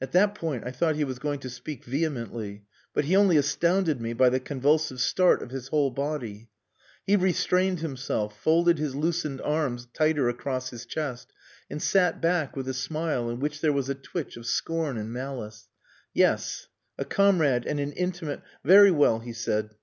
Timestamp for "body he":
5.90-7.16